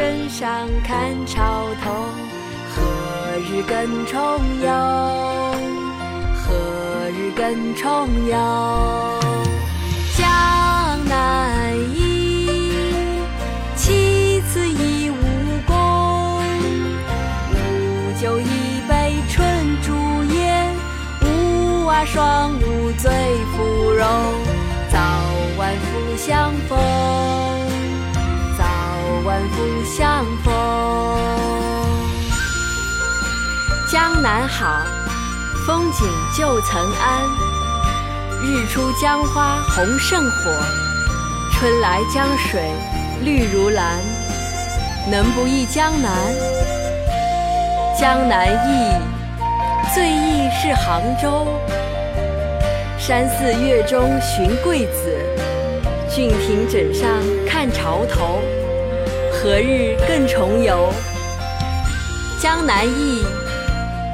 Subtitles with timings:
[0.00, 2.08] 郡亭枕上看潮头。
[2.74, 2.80] 何
[3.38, 4.16] 日更重
[4.62, 4.66] 游？
[6.34, 9.20] 何日更重游？
[10.16, 10.24] 江
[11.06, 12.70] 南忆，
[13.76, 15.14] 其次忆吴
[15.66, 16.42] 宫。
[17.52, 19.46] 吴酒一杯春
[19.82, 19.92] 竹
[20.32, 20.66] 叶，
[21.22, 23.10] 吴娃双舞醉
[23.54, 24.06] 芙蓉。
[24.90, 24.98] 早
[25.58, 26.78] 晚复相逢，
[29.48, 30.54] 不相逢。
[33.90, 34.84] 江南好，
[35.66, 37.22] 风景旧曾谙。
[38.42, 40.50] 日出江花红胜火，
[41.52, 42.60] 春来江水
[43.22, 43.98] 绿如蓝。
[45.10, 46.12] 能不忆江南？
[47.98, 48.94] 江南忆，
[49.94, 51.48] 最忆是杭州。
[52.98, 55.18] 山寺月中寻桂子，
[56.08, 57.08] 郡亭枕上
[57.46, 58.40] 看潮头。
[59.42, 60.92] 何日更重游？
[62.38, 63.24] 江南忆，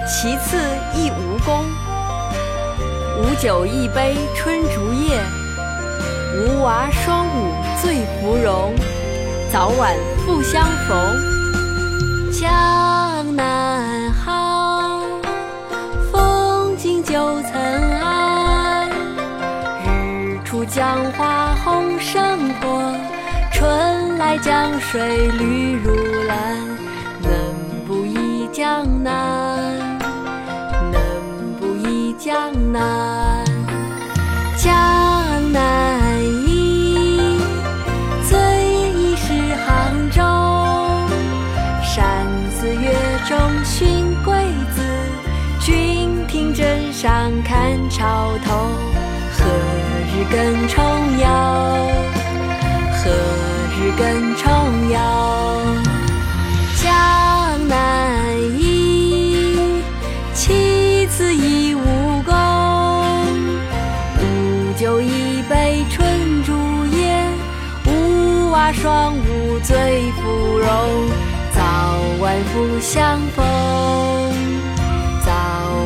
[0.07, 0.57] 其次
[0.95, 1.65] 忆吴宫。
[3.19, 5.21] 吴酒一杯春竹叶，
[6.37, 7.53] 吴娃双舞
[7.83, 8.73] 醉芙蓉。
[9.53, 11.21] 早晚复相逢。
[12.31, 15.01] 江南好，
[16.13, 17.53] 风景旧曾
[18.01, 18.89] 谙。
[19.85, 22.86] 日出江花红胜火，
[24.27, 25.95] 来江水绿如
[26.25, 26.37] 蓝。
[27.23, 27.31] 能
[27.87, 29.79] 不忆江南？
[30.91, 31.01] 能
[31.61, 33.45] 不忆江南？
[34.57, 34.73] 江
[35.53, 37.39] 南忆，
[38.29, 38.37] 最
[38.97, 39.33] 忆是
[39.65, 40.21] 杭州。
[41.85, 42.93] 山寺月
[43.29, 44.35] 中寻桂
[44.75, 44.83] 子，
[45.61, 48.71] 郡亭枕上看潮头。
[49.31, 49.45] 何
[50.11, 50.83] 日更重
[51.17, 51.29] 游？
[52.91, 53.13] 何
[53.93, 54.99] 根重游？
[56.83, 59.83] 江南忆，
[60.35, 62.35] 其次忆吴宫。
[64.19, 66.53] 吴酒一杯春竹
[66.87, 67.29] 叶，
[67.87, 70.67] 吴娃双舞醉芙蓉。
[71.55, 71.63] 早
[72.21, 73.45] 晚复相逢，
[75.25, 75.33] 早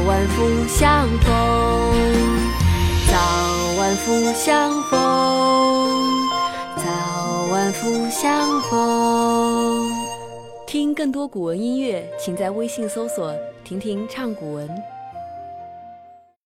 [0.06, 1.32] 晚复相逢，
[3.08, 3.12] 早
[3.78, 4.98] 晚复相逢，
[7.50, 9.90] 万福相逢。
[10.68, 13.34] 听更多古文音乐，请在微信搜索
[13.64, 14.70] “婷婷唱古文”。